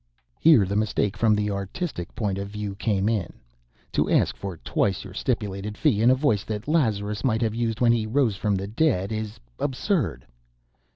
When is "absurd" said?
9.59-10.25